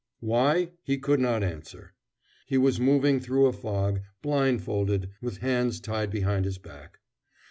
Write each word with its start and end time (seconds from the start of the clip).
Why? 0.19 0.71
He 0.81 0.97
could 0.97 1.19
not 1.19 1.43
answer. 1.43 1.93
He 2.47 2.57
was 2.57 2.79
moving 2.79 3.19
through 3.19 3.45
a 3.45 3.53
fog, 3.53 3.99
blind 4.23 4.63
folded, 4.63 5.11
with 5.21 5.37
hands 5.45 5.79
tied 5.79 6.09
behind 6.09 6.45
his 6.45 6.57
back. 6.57 6.97